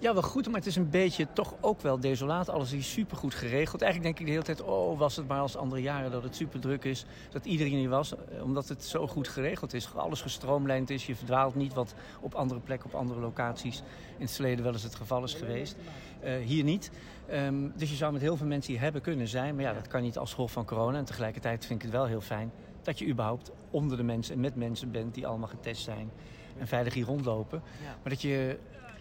[0.00, 2.48] Ja, wel goed, maar het is een beetje toch ook wel desolaat.
[2.48, 3.82] Alles is supergoed geregeld.
[3.82, 6.36] Eigenlijk denk ik de hele tijd, oh, was het maar als andere jaren dat het
[6.36, 7.04] super druk is.
[7.30, 9.94] Dat iedereen hier was, eh, omdat het zo goed geregeld is.
[9.94, 13.82] Alles gestroomlijnd is, je verdwaalt niet wat op andere plekken, op andere locaties
[14.16, 15.76] in het verleden wel eens het geval is geweest.
[16.20, 16.90] Eh, hier niet.
[17.26, 19.54] Ehm, dus je zou met heel veel mensen hier hebben kunnen zijn.
[19.54, 20.98] Maar ja, dat kan niet als gevolg van corona.
[20.98, 24.40] En tegelijkertijd vind ik het wel heel fijn dat je überhaupt onder de mensen en
[24.40, 26.10] met mensen bent die allemaal getest zijn.
[26.58, 27.62] En veilig hier rondlopen.
[28.02, 28.58] Maar dat je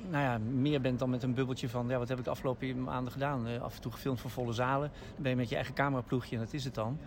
[0.09, 1.87] nou ja, meer bent dan met een bubbeltje van...
[1.87, 3.47] Ja, wat heb ik de afgelopen maanden gedaan?
[3.47, 4.91] Eh, af en toe gefilmd voor volle zalen.
[5.13, 6.99] Dan ben je met je eigen cameraploegje en dat is het dan.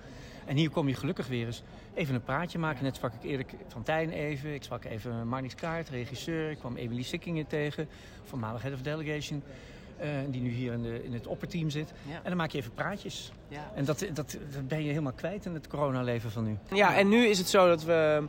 [0.47, 1.63] En hier kom je gelukkig weer eens
[1.95, 2.85] even een praatje maken.
[2.85, 4.55] Net sprak ik Erik van Tijn even.
[4.55, 6.51] Ik sprak even Marnix Kaart, regisseur.
[6.51, 7.89] Ik kwam Emilie Sikkingen tegen,
[8.25, 9.43] voormalig head of delegation.
[10.01, 11.93] Eh, die nu hier in, de, in het opperteam zit.
[12.09, 12.15] Ja.
[12.15, 13.33] En dan maak je even praatjes.
[13.49, 13.71] Ja.
[13.75, 16.59] En dat, dat, dat ben je helemaal kwijt in het coronaleven van nu.
[16.73, 18.23] Ja, en nu is het zo dat we...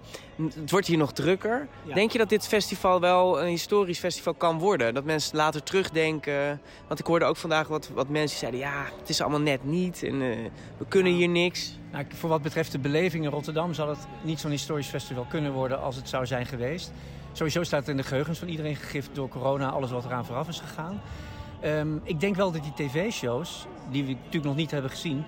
[0.59, 1.67] Het wordt hier nog drukker.
[1.85, 1.93] Ja.
[1.93, 4.93] Denk je dat dit festival wel een historisch festival kan worden?
[4.93, 6.61] Dat mensen later terugdenken?
[6.87, 8.59] Want ik hoorde ook vandaag wat, wat mensen zeiden...
[8.59, 10.37] Ja, het is allemaal net niet en eh,
[10.77, 11.79] we kunnen hier niks.
[11.91, 15.51] Nou, voor wat betreft de beleving in Rotterdam zal het niet zo'n historisch festival kunnen
[15.51, 16.91] worden als het zou zijn geweest.
[17.31, 20.47] Sowieso staat het in de geheugens van iedereen gegrift door corona, alles wat eraan vooraf
[20.47, 21.01] is gegaan.
[21.61, 25.23] Ehm, ik denk wel dat die tv-shows, die we natuurlijk nog niet hebben gezien,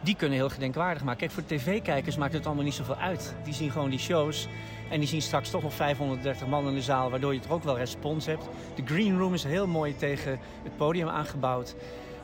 [0.00, 1.20] die kunnen heel gedenkwaardig maken.
[1.20, 3.34] Kijk, voor tv-kijkers maakt het allemaal niet zoveel uit.
[3.44, 4.48] Die zien gewoon die shows
[4.90, 7.64] en die zien straks toch nog 530 man in de zaal, waardoor je toch ook
[7.64, 8.48] wel respons hebt.
[8.74, 11.74] De green room is heel mooi tegen het podium aangebouwd.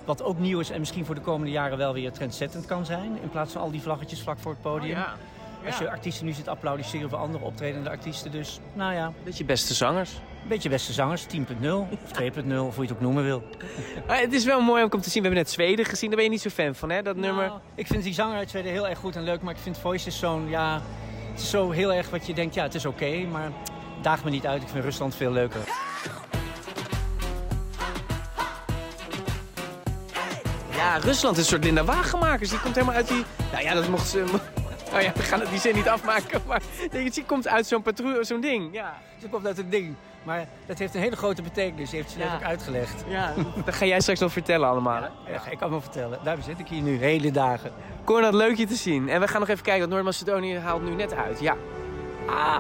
[0.05, 3.19] Wat ook nieuw is en misschien voor de komende jaren wel weer trendzettend kan zijn.
[3.23, 4.99] In plaats van al die vlaggetjes vlak voor het podium.
[5.67, 8.31] Als je artiesten nu zit applaudisseren voor andere optredende artiesten.
[8.31, 10.21] Dus, nou ja, Beetje beste zangers.
[10.45, 11.27] Een beetje beste zangers.
[11.27, 13.43] 10.0 of 2.0, of hoe je het ook noemen wil.
[14.07, 15.23] Maar het is wel mooi om te zien.
[15.23, 16.09] We hebben net Zweden gezien.
[16.09, 17.03] Daar ben je niet zo fan van, hè?
[17.03, 17.47] Dat nummer.
[17.47, 19.43] Nou, ik vind die zanger uit Zweden heel erg goed en leuk.
[19.43, 20.83] Maar ik vind Voice is zo'n, ja...
[21.31, 23.27] Het is zo heel erg wat je denkt, ja, het is oké.
[23.31, 23.53] maar
[24.03, 24.63] daag me niet uit.
[24.63, 25.61] Ik vind Rusland veel leuker.
[30.77, 32.51] Ja, Rusland is een soort Linda Wagenmakers.
[32.51, 33.25] Die komt helemaal uit die...
[33.53, 34.25] Nou ja, dat mocht ze...
[34.91, 36.41] Nou ja, we gaan het die zin niet afmaken.
[36.47, 38.75] Maar die komt uit zo'n patrouille, zo'n ding.
[38.75, 38.99] Ja.
[39.21, 39.95] Ze komt uit het ding.
[40.25, 41.91] Maar dat heeft een hele grote betekenis.
[41.91, 42.35] Die heeft ze net Ja.
[42.35, 43.05] ook uitgelegd.
[43.09, 43.33] ja.
[43.65, 45.01] Dat ga jij straks nog vertellen allemaal.
[45.27, 46.19] Ja, ik kan wel vertellen.
[46.23, 47.71] Daar zit ik hier nu, hele dagen.
[48.05, 49.09] Konrad, leuk je te zien.
[49.09, 51.41] En we gaan nog even kijken, want Noord-Macedonië haalt nu net uit.
[51.41, 51.57] Ja.
[52.27, 52.57] Ah!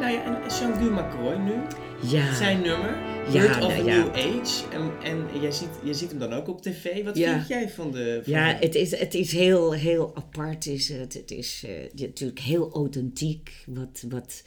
[0.00, 1.54] Nou ja, en Jean-Guy Macroy nu,
[2.02, 2.96] Ja, zijn nummer,
[3.32, 3.96] Ja, Word of nou ja.
[3.96, 4.68] New Age.
[4.72, 7.04] En, en jij, ziet, jij ziet hem dan ook op tv.
[7.04, 7.34] Wat Ja.
[7.36, 8.20] vind jij van de...
[8.24, 10.66] Van ja het, is, het is heel, heel apart.
[10.66, 11.14] Is het.
[11.14, 13.50] het is eh, natuurlijk heel authentiek.
[13.66, 14.42] Wat, wat,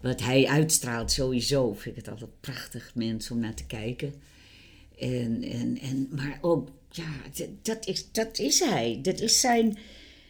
[0.00, 1.72] wat hij uitstraalt sowieso.
[1.72, 4.14] Vind ik het altijd een prachtig mens om naar te kijken.
[4.98, 7.12] En, en, en, maar ook ja,
[7.62, 8.98] dat is, dat is hij.
[9.02, 9.78] Dat is zijn,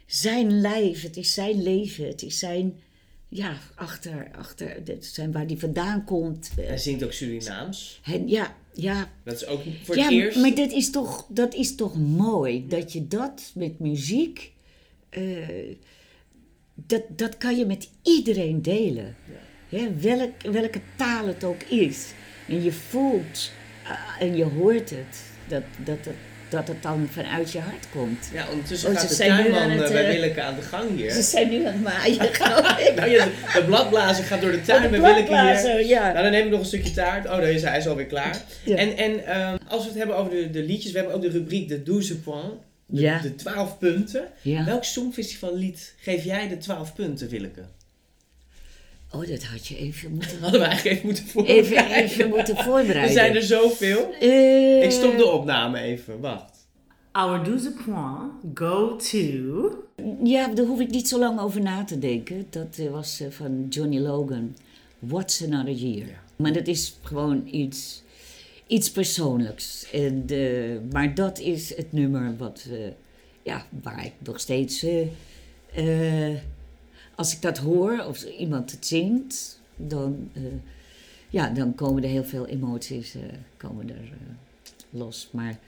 [0.06, 2.80] zijn lijf, het is zijn leven, het is zijn,
[3.28, 6.50] ja, achter, achter, zijn waar hij vandaan komt.
[6.56, 8.00] Eh, Hij zingt ook Surinaams.
[8.02, 10.38] hij- ja, ja, Dat is ook voor ja, het eerst.
[10.38, 14.52] maar dat is toch, dat is toch mooi dat je dat met muziek,
[15.08, 15.48] eh,
[16.74, 19.16] dat, dat kan je met iedereen delen.
[19.68, 22.06] Hè, welk, welke taal het ook is.
[22.48, 23.50] En je voelt
[23.84, 26.14] ah, en je hoort het, dat, dat, het,
[26.48, 28.28] dat het dan vanuit je hart komt.
[28.32, 31.10] Ja, ondertussen Oh, gaat de tuinman het, eh, bij eh, Willeke aan de gang hier.
[31.10, 32.16] Ze zijn nu aan het maaien.
[32.96, 35.86] Nou ja, de, bladblazer gaat door de tuin de bij Willeke hier.
[35.86, 36.12] ja.
[36.12, 37.24] Nou, dan neem ik nog een stukje taart.
[37.24, 38.42] Oh, daar is hij, is alweer klaar.
[38.64, 38.76] Ja.
[38.76, 41.28] En, en ehm, als we het hebben over de, de liedjes, we hebben ook de
[41.28, 42.56] rubriek de 12 points.
[42.86, 44.24] De, de 12 punten.
[44.42, 47.62] Welk Songfestival lied geef jij de 12 punten, Willeke?
[49.12, 51.64] Oh, dat had je even moeten, Hadden we eigenlijk even moeten voorbereiden.
[51.72, 53.02] even, even moeten voorbereiden.
[53.02, 54.12] Er zijn er zoveel.
[54.20, 56.56] Eh, Ik stop de opname even, wacht.
[57.12, 59.84] Our 12 points go to.
[60.24, 62.46] Ja, daar hoef ik niet zo lang over na te denken.
[62.50, 64.56] Dat eh, was eh, van Johnny Logan.
[64.98, 66.08] What's Another Year.
[66.36, 68.02] Maar dat is gewoon iets,
[68.66, 69.86] iets persoonlijks.
[69.92, 70.24] En,
[70.92, 72.78] maar dat is het nummer wat, eh,
[73.42, 74.82] ja, waar ik nog steeds...
[74.82, 75.00] eh,
[76.30, 76.36] eh,
[77.18, 80.42] als ik dat hoor, of iemand het zingt, dan, eh,
[81.30, 83.22] ja, dan komen er heel veel emoties eh,
[83.56, 85.28] komen er, eh, los.
[85.32, 85.58] Maar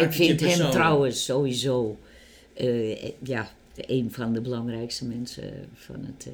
[0.00, 1.98] ik vind hem trouwens sowieso
[3.22, 6.28] ja, een van de belangrijkste mensen van het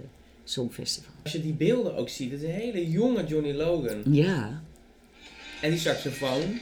[0.45, 1.13] Songfestival.
[1.23, 4.03] Als je die beelden ook ziet, het is een hele jonge Johnny Logan.
[4.15, 4.63] Ja,
[5.61, 6.61] En die saxofoon.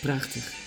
[0.00, 0.59] prachtig.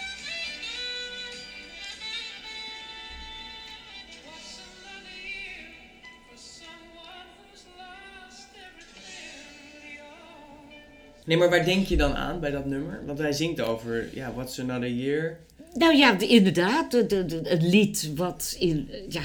[11.26, 13.02] Nee, maar waar denk je dan aan bij dat nummer?
[13.06, 15.38] Want hij zingt over, ja, what's another year?
[15.76, 18.90] Nou ja, de- inderdaad, de, de, de- het lied wat in...
[19.10, 19.22] Ja,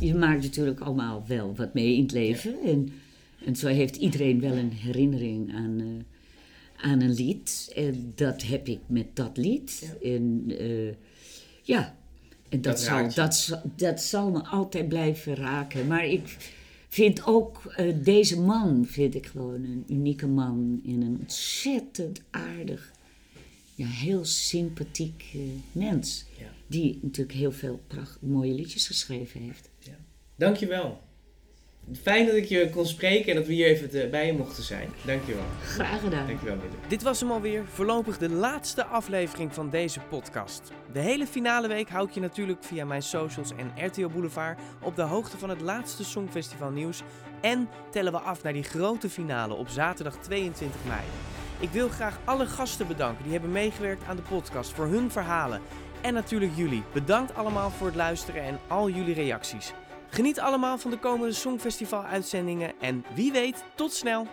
[0.00, 2.54] je maakt natuurlijk allemaal wel wat mee in het leven.
[2.64, 2.92] En,
[3.46, 7.72] en zo heeft iedereen wel een herinnering aan, eh, aan een lied.
[7.76, 9.96] En dat heb ik met dat lied.
[10.02, 10.92] En eh,
[11.62, 11.96] ja,
[12.48, 15.86] en dat, Dat zal, dat, dat zal me altijd blijven raken.
[15.86, 16.36] Maar ik
[16.94, 20.80] vind ook eh, deze man, vind ik gewoon een unieke man.
[20.86, 22.92] En een ontzettend aardig
[23.74, 25.40] ja, heel sympathiek eh,
[25.72, 26.24] mens.
[26.38, 26.46] Ja.
[26.66, 29.70] Die natuurlijk heel veel pracht, mooie liedjes geschreven heeft.
[30.36, 31.00] Dankjewel.
[31.92, 34.88] Fijn dat ik je kon spreken en dat we hier even bij je mochten zijn.
[35.06, 35.44] Dankjewel.
[35.62, 36.26] Graag gedaan.
[36.26, 36.76] Dankjewel, Willem.
[36.88, 40.72] Dit was hem alweer, voorlopig de laatste aflevering van deze podcast.
[40.92, 44.96] De hele finale week hou ik je natuurlijk via mijn socials en RTO Boulevard op
[44.96, 47.02] de hoogte van het laatste Songfestival nieuws.
[47.40, 51.00] En tellen we af naar die grote finale op zaterdag 22 mei.
[51.60, 55.60] Ik wil graag alle gasten bedanken die hebben meegewerkt aan de podcast voor hun verhalen.
[56.00, 56.82] En natuurlijk jullie.
[56.92, 59.72] Bedankt allemaal voor het luisteren en al jullie reacties.
[60.14, 64.26] Geniet allemaal van de komende Songfestival uitzendingen en wie weet, tot snel!